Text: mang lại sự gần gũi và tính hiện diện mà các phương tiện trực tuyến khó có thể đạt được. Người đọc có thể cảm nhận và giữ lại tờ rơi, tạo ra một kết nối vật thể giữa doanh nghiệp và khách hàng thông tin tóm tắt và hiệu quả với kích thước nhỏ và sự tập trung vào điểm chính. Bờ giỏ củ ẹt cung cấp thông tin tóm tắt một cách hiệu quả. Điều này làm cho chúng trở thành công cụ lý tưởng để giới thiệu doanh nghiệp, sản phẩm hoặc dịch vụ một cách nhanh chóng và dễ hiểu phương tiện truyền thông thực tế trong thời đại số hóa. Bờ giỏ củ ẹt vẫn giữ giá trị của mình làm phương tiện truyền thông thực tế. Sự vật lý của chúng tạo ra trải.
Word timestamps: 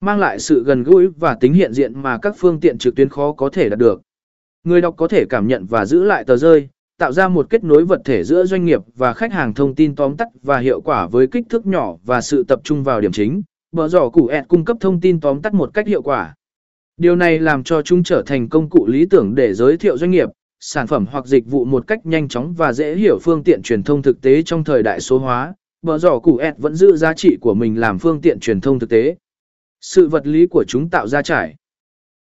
mang 0.00 0.18
lại 0.18 0.38
sự 0.38 0.64
gần 0.64 0.82
gũi 0.82 1.06
và 1.06 1.36
tính 1.40 1.52
hiện 1.52 1.72
diện 1.72 2.02
mà 2.02 2.18
các 2.18 2.34
phương 2.38 2.60
tiện 2.60 2.78
trực 2.78 2.96
tuyến 2.96 3.08
khó 3.08 3.32
có 3.32 3.48
thể 3.48 3.68
đạt 3.68 3.78
được. 3.78 4.02
Người 4.64 4.80
đọc 4.80 4.94
có 4.96 5.08
thể 5.08 5.24
cảm 5.30 5.46
nhận 5.46 5.66
và 5.66 5.86
giữ 5.86 6.04
lại 6.04 6.24
tờ 6.24 6.36
rơi, 6.36 6.68
tạo 6.98 7.12
ra 7.12 7.28
một 7.28 7.46
kết 7.50 7.64
nối 7.64 7.84
vật 7.84 8.00
thể 8.04 8.24
giữa 8.24 8.44
doanh 8.44 8.64
nghiệp 8.64 8.80
và 8.96 9.12
khách 9.12 9.32
hàng 9.32 9.54
thông 9.54 9.74
tin 9.74 9.94
tóm 9.94 10.16
tắt 10.16 10.28
và 10.42 10.58
hiệu 10.58 10.80
quả 10.80 11.06
với 11.06 11.26
kích 11.26 11.44
thước 11.48 11.66
nhỏ 11.66 11.96
và 12.04 12.20
sự 12.20 12.44
tập 12.44 12.60
trung 12.64 12.84
vào 12.84 13.00
điểm 13.00 13.12
chính. 13.12 13.42
Bờ 13.72 13.88
giỏ 13.88 14.08
củ 14.08 14.26
ẹt 14.26 14.48
cung 14.48 14.64
cấp 14.64 14.76
thông 14.80 15.00
tin 15.00 15.20
tóm 15.20 15.42
tắt 15.42 15.54
một 15.54 15.74
cách 15.74 15.86
hiệu 15.86 16.02
quả. 16.02 16.34
Điều 16.96 17.16
này 17.16 17.38
làm 17.38 17.62
cho 17.64 17.82
chúng 17.82 18.02
trở 18.02 18.22
thành 18.26 18.48
công 18.48 18.70
cụ 18.70 18.86
lý 18.86 19.06
tưởng 19.10 19.34
để 19.34 19.54
giới 19.54 19.76
thiệu 19.76 19.98
doanh 19.98 20.10
nghiệp, 20.10 20.28
sản 20.60 20.86
phẩm 20.86 21.06
hoặc 21.10 21.26
dịch 21.26 21.46
vụ 21.46 21.64
một 21.64 21.86
cách 21.86 22.06
nhanh 22.06 22.28
chóng 22.28 22.54
và 22.54 22.72
dễ 22.72 22.94
hiểu 22.94 23.18
phương 23.22 23.44
tiện 23.44 23.62
truyền 23.62 23.82
thông 23.82 24.02
thực 24.02 24.20
tế 24.20 24.42
trong 24.42 24.64
thời 24.64 24.82
đại 24.82 25.00
số 25.00 25.18
hóa. 25.18 25.54
Bờ 25.82 25.98
giỏ 25.98 26.18
củ 26.18 26.36
ẹt 26.36 26.54
vẫn 26.58 26.74
giữ 26.74 26.96
giá 26.96 27.12
trị 27.14 27.36
của 27.40 27.54
mình 27.54 27.80
làm 27.80 27.98
phương 27.98 28.20
tiện 28.20 28.40
truyền 28.40 28.60
thông 28.60 28.78
thực 28.78 28.90
tế. 28.90 29.16
Sự 29.88 30.08
vật 30.08 30.26
lý 30.26 30.46
của 30.46 30.64
chúng 30.68 30.90
tạo 30.90 31.08
ra 31.08 31.22
trải. 31.22 31.56